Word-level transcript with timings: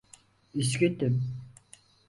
Üzgündüm. 0.53 1.23